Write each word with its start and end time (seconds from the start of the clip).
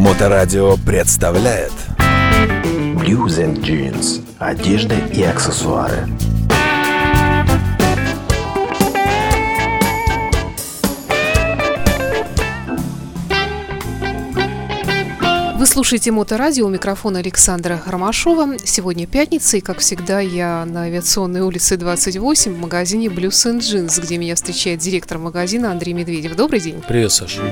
Моторадио 0.00 0.78
представляет 0.78 1.72
Blues 2.96 3.36
and 3.36 3.60
Jeans. 3.60 4.24
Одежда 4.38 4.94
и 5.12 5.22
аксессуары. 5.22 6.08
Вы 15.58 15.66
слушаете 15.66 16.12
Моторадио, 16.12 16.64
у 16.64 16.70
микрофона 16.70 17.18
Александра 17.18 17.82
Ромашова. 17.84 18.56
Сегодня 18.64 19.06
пятница, 19.06 19.58
и, 19.58 19.60
как 19.60 19.80
всегда, 19.80 20.20
я 20.20 20.64
на 20.64 20.84
авиационной 20.84 21.42
улице 21.42 21.76
28 21.76 22.54
в 22.54 22.58
магазине 22.58 23.08
Blues 23.08 23.52
and 23.52 23.58
Jeans, 23.58 24.00
где 24.00 24.16
меня 24.16 24.34
встречает 24.34 24.78
директор 24.78 25.18
магазина 25.18 25.70
Андрей 25.70 25.92
Медведев. 25.92 26.36
Добрый 26.36 26.60
день. 26.60 26.82
Привет, 26.88 27.12
Саша. 27.12 27.42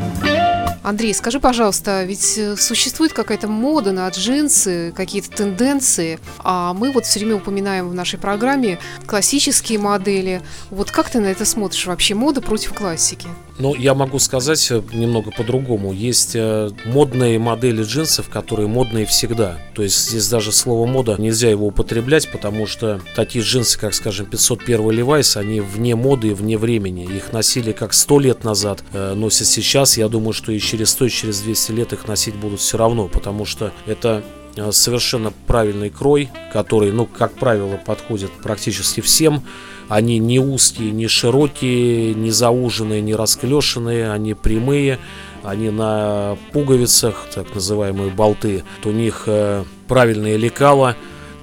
Андрей, 0.88 1.12
скажи, 1.12 1.38
пожалуйста, 1.38 2.02
ведь 2.04 2.38
э, 2.38 2.56
существует 2.56 3.12
какая-то 3.12 3.46
мода 3.46 3.92
на 3.92 4.08
джинсы, 4.08 4.90
какие-то 4.96 5.28
тенденции, 5.28 6.18
а 6.38 6.72
мы 6.72 6.92
вот 6.92 7.04
все 7.04 7.18
время 7.18 7.36
упоминаем 7.36 7.90
в 7.90 7.94
нашей 7.94 8.18
программе 8.18 8.78
классические 9.06 9.78
модели. 9.80 10.40
Вот 10.70 10.90
как 10.90 11.10
ты 11.10 11.20
на 11.20 11.26
это 11.26 11.44
смотришь 11.44 11.84
вообще, 11.84 12.14
мода 12.14 12.40
против 12.40 12.72
классики? 12.72 13.28
Ну, 13.58 13.74
я 13.74 13.94
могу 13.94 14.20
сказать 14.20 14.70
э, 14.70 14.80
немного 14.92 15.32
по-другому. 15.32 15.92
Есть 15.92 16.36
э, 16.36 16.70
модные 16.84 17.38
модели 17.40 17.82
джинсов, 17.82 18.28
которые 18.28 18.68
модные 18.68 19.04
всегда. 19.04 19.58
То 19.74 19.82
есть 19.82 20.10
здесь 20.10 20.28
даже 20.28 20.52
слово 20.52 20.86
мода 20.86 21.16
нельзя 21.18 21.50
его 21.50 21.66
употреблять, 21.66 22.30
потому 22.30 22.66
что 22.66 23.00
такие 23.16 23.44
джинсы, 23.44 23.78
как, 23.78 23.94
скажем, 23.94 24.26
501 24.26 24.80
Levi's, 24.80 25.36
они 25.36 25.60
вне 25.60 25.96
моды 25.96 26.28
и 26.28 26.34
вне 26.34 26.56
времени. 26.56 27.04
Их 27.04 27.32
носили 27.32 27.72
как 27.72 27.94
100 27.94 28.20
лет 28.20 28.44
назад, 28.44 28.82
носят 28.92 29.48
сейчас. 29.48 29.96
Я 29.96 30.08
думаю, 30.08 30.32
что 30.32 30.52
и 30.52 30.58
через 30.58 30.90
100, 30.90 31.08
через 31.08 31.40
200 31.40 31.72
лет 31.72 31.92
их 31.92 32.06
носить 32.06 32.36
будут 32.36 32.60
все 32.60 32.78
равно, 32.78 33.08
потому 33.08 33.44
что 33.44 33.72
это 33.86 34.22
э, 34.24 34.37
совершенно 34.70 35.32
правильный 35.46 35.90
крой, 35.90 36.30
который, 36.52 36.92
ну, 36.92 37.06
как 37.06 37.32
правило, 37.32 37.78
подходит 37.84 38.30
практически 38.42 39.00
всем. 39.00 39.42
Они 39.88 40.18
не 40.18 40.38
узкие, 40.38 40.90
не 40.90 41.08
широкие, 41.08 42.14
не 42.14 42.30
зауженные, 42.30 43.00
не 43.00 43.14
расклешенные, 43.14 44.12
они 44.12 44.34
прямые, 44.34 44.98
они 45.42 45.70
на 45.70 46.36
пуговицах, 46.52 47.26
так 47.34 47.54
называемые 47.54 48.10
болты. 48.10 48.64
У 48.84 48.90
них 48.90 49.24
э, 49.26 49.64
правильные 49.86 50.36
лекала. 50.36 50.96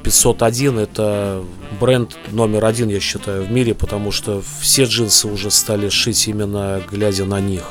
501 0.04 0.78
это 0.78 1.44
бренд 1.80 2.16
номер 2.32 2.66
один, 2.66 2.90
я 2.90 3.00
считаю, 3.00 3.44
в 3.44 3.52
мире, 3.52 3.74
потому 3.74 4.12
что 4.12 4.44
все 4.62 4.84
джинсы 4.84 5.28
уже 5.28 5.50
стали 5.50 5.90
шить 5.90 6.28
именно 6.28 6.82
глядя 6.88 7.26
на 7.26 7.40
них. 7.40 7.64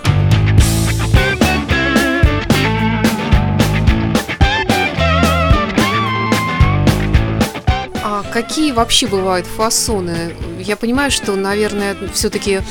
Какие 8.35 8.73
вообще 8.73 9.07
бывают 9.07 9.47
фасоны? 9.47 10.35
Я 10.59 10.77
понимаю, 10.77 11.13
что, 11.13 11.37
наверное, 11.37 11.97
все-таки, 12.13 12.63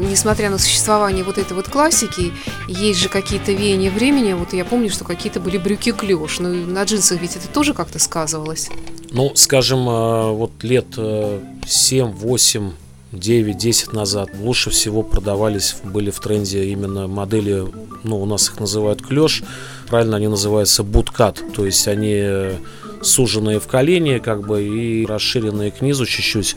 несмотря 0.00 0.50
на 0.50 0.58
существование 0.58 1.22
вот 1.22 1.38
этой 1.38 1.52
вот 1.52 1.68
классики, 1.68 2.32
есть 2.66 2.98
же 2.98 3.08
какие-то 3.08 3.52
веяния 3.52 3.92
времени. 3.92 4.32
Вот 4.32 4.52
я 4.52 4.64
помню, 4.64 4.90
что 4.90 5.04
какие-то 5.04 5.38
были 5.38 5.58
брюки 5.58 5.92
клеш. 5.92 6.40
Ну, 6.40 6.48
на 6.66 6.82
джинсах 6.82 7.20
ведь 7.20 7.36
это 7.36 7.46
тоже 7.46 7.72
как-то 7.72 8.00
сказывалось. 8.00 8.68
Ну, 9.12 9.30
скажем, 9.36 9.88
э, 9.88 10.32
вот 10.32 10.50
лет 10.64 10.86
7, 10.96 12.06
8, 12.10 12.72
9, 13.12 13.56
10 13.56 13.92
назад 13.92 14.30
лучше 14.40 14.70
всего 14.70 15.04
продавались, 15.04 15.76
были 15.84 16.10
в 16.10 16.18
тренде 16.18 16.64
именно 16.64 17.06
модели, 17.06 17.64
ну, 18.02 18.20
у 18.20 18.26
нас 18.26 18.48
их 18.48 18.58
называют 18.58 19.02
клеш, 19.02 19.44
правильно 19.86 20.16
они 20.16 20.26
называются 20.26 20.82
буткат, 20.82 21.42
то 21.54 21.64
есть 21.64 21.86
они 21.86 22.14
э, 22.14 22.56
суженные 23.02 23.60
в 23.60 23.66
колени, 23.66 24.18
как 24.18 24.46
бы, 24.46 24.62
и 24.62 25.06
расширенные 25.06 25.70
к 25.70 25.80
низу 25.80 26.06
чуть-чуть. 26.06 26.56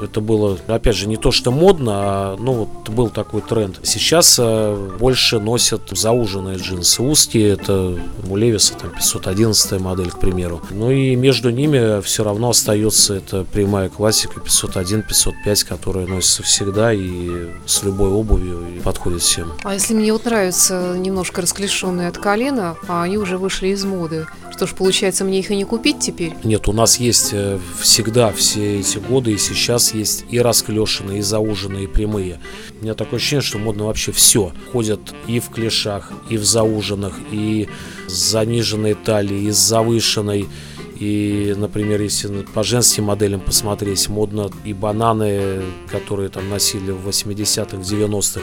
Это 0.00 0.20
было, 0.20 0.58
опять 0.66 0.96
же, 0.96 1.06
не 1.06 1.16
то, 1.16 1.30
что 1.30 1.50
модно, 1.50 1.92
а, 1.94 2.36
ну, 2.38 2.52
вот 2.52 2.88
был 2.88 3.10
такой 3.10 3.42
тренд. 3.42 3.80
Сейчас 3.82 4.36
а, 4.38 4.74
больше 4.98 5.38
носят 5.38 5.82
зауженные 5.90 6.56
джинсы. 6.56 7.02
Узкие, 7.02 7.50
это 7.50 7.98
у 8.28 8.36
Левиса, 8.36 8.74
там, 8.74 8.90
511 8.90 9.80
модель, 9.80 10.10
к 10.10 10.18
примеру. 10.18 10.62
Ну, 10.70 10.90
и 10.90 11.14
между 11.16 11.50
ними 11.50 12.00
все 12.00 12.24
равно 12.24 12.50
остается 12.50 13.14
эта 13.14 13.44
прямая 13.44 13.88
классика 13.88 14.40
501, 14.40 15.02
505, 15.02 15.64
которая 15.64 16.06
носится 16.06 16.42
всегда 16.42 16.92
и 16.92 17.48
с 17.66 17.82
любой 17.82 18.10
обувью 18.10 18.76
и 18.76 18.80
подходит 18.80 19.22
всем. 19.22 19.52
А 19.64 19.74
если 19.74 19.94
мне 19.94 20.12
вот 20.12 20.24
нравятся 20.24 20.96
немножко 20.96 21.42
расклешенные 21.42 22.08
от 22.08 22.18
колена, 22.18 22.76
а 22.88 23.02
они 23.02 23.18
уже 23.18 23.38
вышли 23.38 23.68
из 23.68 23.84
моды, 23.84 24.26
что 24.60 24.66
ж, 24.66 24.74
получается, 24.74 25.24
мне 25.24 25.38
их 25.38 25.50
и 25.50 25.56
не 25.56 25.64
купить 25.64 26.00
теперь? 26.00 26.34
Нет, 26.44 26.68
у 26.68 26.74
нас 26.74 27.00
есть 27.00 27.30
э, 27.32 27.58
всегда 27.80 28.30
все 28.30 28.80
эти 28.80 28.98
годы, 28.98 29.32
и 29.32 29.38
сейчас 29.38 29.94
есть 29.94 30.26
и 30.28 30.38
расклешенные, 30.38 31.20
и 31.20 31.22
зауженные, 31.22 31.84
и 31.84 31.86
прямые. 31.86 32.40
У 32.78 32.84
меня 32.84 32.92
такое 32.92 33.16
ощущение, 33.16 33.40
что 33.40 33.56
модно 33.56 33.84
вообще 33.86 34.12
все. 34.12 34.52
Ходят 34.70 35.00
и 35.26 35.40
в 35.40 35.48
клешах, 35.48 36.12
и 36.28 36.36
в 36.36 36.44
зауженных, 36.44 37.18
и 37.32 37.70
с 38.06 38.12
заниженной 38.12 38.92
талией, 38.92 39.48
и 39.48 39.50
с 39.50 39.56
завышенной. 39.56 40.46
И, 40.98 41.54
например, 41.56 42.02
если 42.02 42.42
по 42.42 42.62
женским 42.62 43.04
моделям 43.04 43.40
посмотреть, 43.40 44.10
модно 44.10 44.50
и 44.66 44.74
бананы, 44.74 45.62
которые 45.90 46.28
там 46.28 46.50
носили 46.50 46.90
в 46.90 47.08
80-х, 47.08 47.78
в 47.78 47.80
90-х 47.80 48.42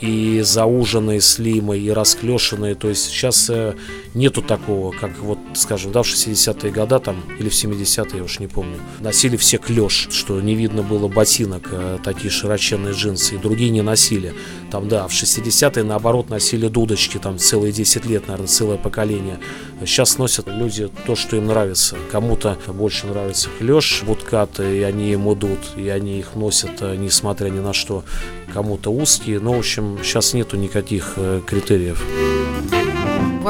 и 0.00 0.40
зауженные 0.42 1.20
слимы, 1.20 1.78
и 1.78 1.90
расклешенные. 1.90 2.74
То 2.74 2.88
есть 2.88 3.06
сейчас 3.06 3.50
э, 3.50 3.74
нету 4.14 4.42
такого, 4.42 4.92
как 4.92 5.18
вот, 5.18 5.38
скажем, 5.54 5.92
да, 5.92 6.02
в 6.02 6.06
60-е 6.06 6.72
годы 6.72 6.98
там, 6.98 7.22
или 7.38 7.48
в 7.48 7.52
70-е, 7.52 8.18
я 8.18 8.24
уж 8.24 8.38
не 8.38 8.46
помню, 8.46 8.76
носили 9.00 9.36
все 9.36 9.58
клеш, 9.58 10.08
что 10.10 10.40
не 10.40 10.54
видно 10.54 10.82
было 10.82 11.08
ботинок, 11.08 11.68
э, 11.70 11.98
такие 12.02 12.30
широченные 12.30 12.94
джинсы, 12.94 13.34
и 13.34 13.38
другие 13.38 13.70
не 13.70 13.82
носили. 13.82 14.34
Там, 14.70 14.88
да, 14.88 15.06
в 15.06 15.12
60-е, 15.12 15.84
наоборот, 15.84 16.30
носили 16.30 16.68
дудочки, 16.68 17.18
там, 17.18 17.38
целые 17.38 17.72
10 17.72 18.06
лет, 18.06 18.28
наверное, 18.28 18.48
целое 18.48 18.78
поколение. 18.78 19.38
Сейчас 19.80 20.18
носят 20.18 20.46
люди 20.48 20.90
то, 21.06 21.16
что 21.16 21.36
им 21.36 21.46
нравится. 21.46 21.96
Кому-то 22.10 22.56
больше 22.68 23.06
нравится 23.06 23.48
клеш, 23.58 24.02
буткат, 24.06 24.60
и 24.60 24.82
они 24.82 25.10
ему 25.10 25.34
идут, 25.34 25.58
и 25.76 25.88
они 25.88 26.18
их 26.18 26.34
носят, 26.34 26.80
э, 26.80 26.96
несмотря 26.96 27.48
ни 27.48 27.60
на 27.60 27.72
что. 27.72 28.04
Кому-то 28.52 28.90
узкие, 28.90 29.40
но, 29.40 29.52
в 29.52 29.58
общем, 29.58 29.98
сейчас 30.02 30.34
нету 30.34 30.56
никаких 30.56 31.14
э, 31.16 31.40
критериев. 31.46 32.04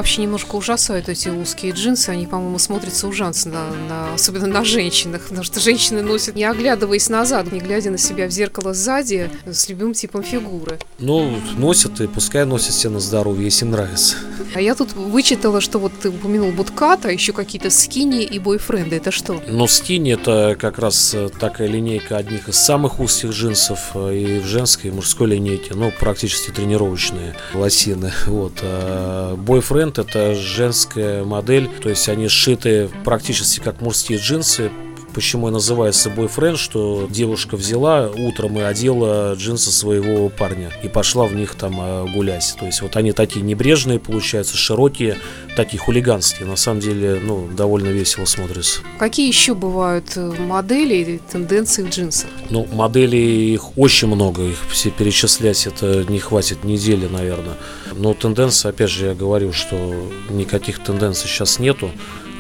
Вообще 0.01 0.23
немножко 0.23 0.57
ужасают 0.57 1.11
эти 1.11 1.29
узкие 1.29 1.73
джинсы. 1.73 2.09
Они, 2.09 2.27
по-моему, 2.27 2.59
смотрятся 2.59 3.07
ужасно, 3.07 3.51
на, 3.51 3.71
на, 3.87 4.15
особенно 4.15 4.47
на 4.47 4.65
женщинах. 4.65 5.25
Потому 5.25 5.45
что 5.45 5.61
женщины 5.61 6.01
носят, 6.01 6.37
не 6.37 6.45
оглядываясь 6.45 7.11
назад, 7.11 7.53
не 7.53 7.61
глядя 7.61 7.91
на 7.91 7.99
себя 7.99 8.27
в 8.27 8.31
зеркало 8.31 8.73
сзади, 8.73 9.31
с 9.45 9.69
любым 9.69 9.93
типом 9.93 10.23
фигуры. 10.23 10.79
Ну, 10.99 11.39
носят 11.59 12.01
и 12.01 12.07
пускай 12.07 12.47
носят 12.47 12.73
все 12.73 12.89
на 12.89 12.99
здоровье, 12.99 13.45
если 13.45 13.67
нравится. 13.67 14.17
А 14.55 14.61
я 14.63 14.75
тут 14.75 14.95
вычитала, 14.95 15.61
что 15.61 15.79
вот 15.79 15.93
ты 16.01 16.09
упомянул 16.09 16.51
буткат, 16.51 17.05
а 17.05 17.13
еще 17.13 17.35
какие-то 17.35 17.69
скини 17.69 18.25
и 18.25 18.39
бойфренды. 18.39 18.97
Это 18.97 19.11
что? 19.11 19.43
Ну, 19.47 19.67
скини 19.67 20.15
это 20.15 20.57
как 20.59 20.79
раз 20.79 21.13
э, 21.13 21.29
такая 21.39 21.69
линейка 21.69 22.17
одних 22.17 22.49
из 22.49 22.57
самых 22.57 23.01
узких 23.01 23.33
джинсов 23.33 23.91
э, 23.95 24.17
и 24.17 24.39
в 24.41 24.47
женской, 24.47 24.91
и 24.91 24.95
мужской 24.95 25.29
линейке. 25.29 25.75
Ну, 25.75 25.93
практически 26.01 26.51
тренировочные 26.51 27.35
лосины. 27.53 28.13
Вот. 28.31 28.53
А 28.63 29.35
бойфренд 29.37 29.90
бренд 29.91 29.99
это 29.99 30.35
женская 30.35 31.25
модель, 31.25 31.69
то 31.83 31.89
есть 31.89 32.09
они 32.09 32.29
сшиты 32.29 32.89
практически 33.05 33.61
как 33.61 33.81
мужские 33.81 34.19
джинсы, 34.19 34.71
Почему 35.15 35.49
и 35.49 35.51
называется 35.51 36.11
бойфренд, 36.11 36.59
что 36.59 37.07
девушка 37.11 37.57
взяла 37.57 38.09
утром 38.09 38.59
и 38.59 38.63
одела 38.63 39.35
джинсы 39.35 39.71
своего 39.71 40.29
парня 40.29 40.71
и 40.83 40.89
пошла 40.89 41.27
в 41.27 41.35
них 41.35 41.55
там 41.55 41.81
э, 41.81 42.07
гулять. 42.13 42.55
То 42.59 42.67
есть 42.67 42.83
вот 42.83 42.97
они 42.97 43.13
такие 43.13 43.45
небрежные, 43.45 43.99
получаются 43.99 44.57
широкие, 44.57 45.19
такие 45.57 45.79
хулиганские. 45.79 46.47
На 46.49 46.57
самом 46.57 46.81
деле, 46.81 47.21
ну, 47.23 47.49
довольно 47.49 47.89
весело 47.89 48.25
смотрятся. 48.25 48.81
Какие 48.99 49.29
еще 49.29 49.55
бывают 49.55 50.13
э, 50.17 50.33
модели 50.39 50.95
и 50.95 51.19
тенденции 51.19 51.83
в 51.83 51.91
джинсах? 51.91 52.31
Ну, 52.51 52.67
моделей 52.73 53.55
их 53.55 53.77
очень 53.77 54.09
много, 54.09 54.43
их 54.43 54.59
все 54.71 54.91
перечислять 54.91 55.67
это 55.67 56.05
не 56.09 56.19
хватит 56.19 56.65
недели, 56.65 57.07
наверное. 57.07 57.57
Но 57.95 58.15
тенденция, 58.15 58.71
опять 58.71 58.91
же, 58.91 59.07
я 59.07 59.15
говорю, 59.15 59.53
что 59.53 60.11
никаких 60.31 60.83
тенденций 60.83 61.29
сейчас 61.29 61.59
нету 61.59 61.91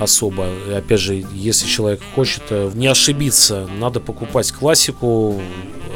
особо. 0.00 0.48
Опять 0.74 1.00
же, 1.00 1.24
если 1.32 1.66
человек 1.66 2.00
хочет 2.14 2.42
э, 2.50 2.70
не 2.74 2.86
ошибиться, 2.86 3.68
надо 3.78 4.00
покупать 4.00 4.50
классику. 4.50 5.40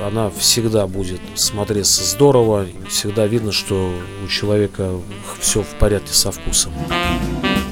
Она 0.04 0.30
всегда 0.38 0.86
будет 0.86 1.20
смотреться 1.34 2.04
здорово. 2.04 2.66
Всегда 2.88 3.26
видно, 3.26 3.52
что 3.52 3.92
у 4.24 4.28
человека 4.28 4.90
все 5.40 5.62
в 5.62 5.78
порядке 5.78 6.12
со 6.12 6.30
вкусом. 6.30 6.72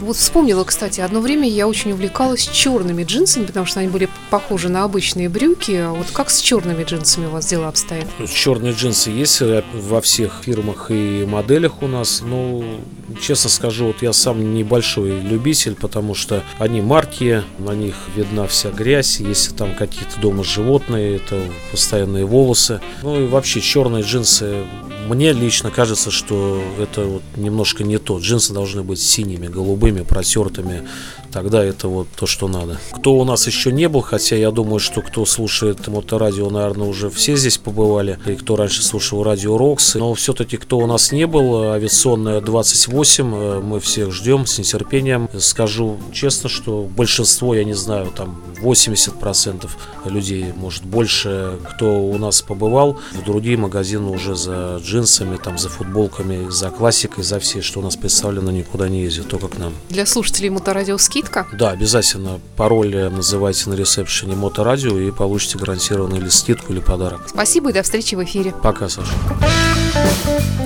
Вот 0.01 0.17
вспомнила, 0.17 0.65
кстати, 0.65 1.01
одно 1.01 1.21
время 1.21 1.49
я 1.49 1.69
очень 1.69 1.93
увлекалась 1.93 2.43
черными 2.43 3.05
джинсами, 3.05 3.47
потому 3.47 3.67
что 3.67 3.81
они 3.81 3.89
были 3.89 4.09
похожи 4.31 4.69
на 4.69 4.83
обычные 4.83 5.29
брюки. 5.29 5.73
А 5.73 5.93
вот 5.93 6.09
как 6.13 6.31
с 6.31 6.41
черными 6.41 6.83
джинсами 6.83 7.27
у 7.27 7.31
вас 7.31 7.47
дела 7.47 7.69
обстоят? 7.69 8.09
Черные 8.29 8.73
джинсы 8.73 9.11
есть 9.11 9.41
э, 9.43 9.63
во 9.73 10.01
всех 10.01 10.41
фирмах 10.43 10.91
и 10.91 11.25
моделях 11.25 11.83
у 11.83 11.87
нас. 11.87 12.21
Ну, 12.21 12.81
честно 13.21 13.51
скажу, 13.51 13.87
вот 13.87 14.03
я 14.03 14.13
сам 14.13 14.55
небольшой 14.55 15.21
любитель, 15.21 15.75
потому 15.75 16.15
что 16.15 16.43
они 16.59 16.81
марки, 16.81 17.43
на 17.59 17.73
них 17.73 17.95
видна 18.15 18.47
вся 18.47 18.71
грязь. 18.71 19.21
Если 19.21 19.55
там 19.55 19.75
какие-то 19.75 20.21
дома 20.21 20.45
животные, 20.45 21.17
это 21.17 21.41
постоянные 21.71 22.25
волосы. 22.25 22.81
Ну 23.03 23.23
и 23.23 23.27
вообще 23.27 23.61
черные 23.61 24.03
джинсы 24.03 24.65
мне 25.09 25.33
лично 25.33 25.71
кажется, 25.71 26.11
что 26.11 26.63
это 26.79 27.05
вот 27.05 27.23
немножко 27.37 27.85
не 27.85 27.99
то. 27.99 28.19
Джинсы 28.19 28.53
должны 28.53 28.83
быть 28.83 29.01
синими, 29.01 29.47
голубыми, 29.47 30.03
протертыми. 30.03 30.89
Тогда 31.33 31.65
это 31.65 31.89
вот 31.89 32.09
то, 32.15 32.27
что 32.27 32.47
надо. 32.47 32.79
Кто 32.93 33.15
у 33.15 33.25
нас 33.25 33.47
еще 33.47 33.73
не 33.73 33.89
был, 33.89 34.03
хотя 34.03 34.37
я 34.37 34.51
думаю, 34.51 34.81
что 34.81 35.01
кто 35.01 35.25
слушает 35.25 35.89
моторадио, 35.89 36.51
наверное, 36.51 36.87
уже 36.87 37.09
все 37.11 37.37
здесь 37.37 37.59
побывали. 37.59 38.19
И 38.27 38.35
кто 38.35 38.57
раньше 38.57 38.83
слушал 38.83 39.23
радио 39.23 39.57
Рокс. 39.57 39.95
Но 39.95 40.13
все-таки, 40.15 40.59
кто 40.59 40.79
у 40.79 40.87
нас 40.87 41.11
не 41.11 41.27
был, 41.27 41.71
авиационная 41.71 42.41
28, 42.41 43.35
э, 43.35 43.61
мы 43.61 43.81
всех 43.81 44.13
ждем 44.13 44.47
с 44.47 44.59
нетерпением. 44.59 45.29
Скажу 45.39 45.99
честно, 46.13 46.49
что 46.49 46.83
большинство, 46.83 47.55
я 47.55 47.65
не 47.65 47.75
знаю, 47.75 48.13
там 48.15 48.43
80% 48.61 49.71
людей, 50.05 50.53
может 50.55 50.85
больше, 50.85 51.59
кто 51.71 51.99
у 51.99 52.19
нас 52.19 52.43
побывал, 52.43 52.99
в 53.13 53.25
другие 53.25 53.57
магазины 53.57 54.11
уже 54.11 54.35
за 54.35 54.79
джинсами, 54.93 55.39
там 55.39 55.57
за 55.57 55.71
футболками, 55.71 56.51
за 56.51 56.71
классикой, 56.71 57.25
за 57.25 57.41
все, 57.41 57.63
что 57.63 57.81
у 57.81 57.83
нас 57.83 57.97
представлено, 57.97 58.51
никуда 58.51 58.89
не 58.89 59.03
ездят, 59.03 59.29
только 59.29 59.49
к 59.49 59.59
нам. 59.59 59.73
Для 59.89 60.05
слушателей 60.05 60.51
Моторадио 60.51 60.99
скидка? 60.99 61.47
Да, 61.53 61.71
обязательно. 61.71 62.41
Пароль 62.57 62.95
называйте 63.11 63.71
на 63.71 63.75
ресепшене 63.75 64.37
Моторадио 64.37 64.99
и 64.99 65.11
получите 65.11 65.59
гарантированную 65.59 66.21
или 66.21 66.29
скидку, 66.29 66.73
или 66.73 66.81
подарок. 66.81 67.23
Спасибо 67.27 67.71
и 67.71 67.73
до 67.73 67.83
встречи 67.83 68.15
в 68.15 68.23
эфире. 68.25 68.55
Пока, 68.63 68.89
Саша. 68.91 69.13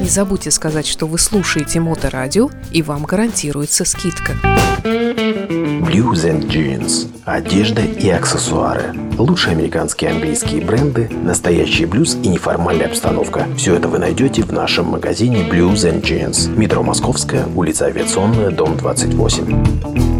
Не 0.01 0.09
забудьте 0.09 0.51
сказать, 0.51 0.87
что 0.87 1.07
вы 1.07 1.19
слушаете 1.19 1.79
Моторадио, 1.79 2.51
и 2.73 2.83
вам 2.83 3.05
гарантируется 3.05 3.85
скидка. 3.85 4.33
Blues 4.83 6.25
and 6.25 6.49
Jeans. 6.49 7.09
Одежда 7.25 7.83
и 7.83 8.09
аксессуары. 8.09 9.06
Лучшие 9.19 9.53
американские 9.53 10.11
и 10.11 10.15
английские 10.15 10.61
бренды, 10.65 11.09
настоящий 11.23 11.87
блюз 11.87 12.17
и 12.23 12.29
неформальная 12.29 12.87
обстановка. 12.87 13.47
Все 13.57 13.75
это 13.75 13.89
вы 13.89 13.99
найдете 13.99 14.43
в 14.43 14.53
нашем 14.53 14.87
магазине 14.87 15.49
Blues 15.49 15.91
and 15.91 16.03
Jeans. 16.03 16.55
Метро 16.57 16.83
Московская, 16.83 17.47
улица 17.55 17.87
Авиационная, 17.87 18.51
дом 18.51 18.77
28. 18.77 20.16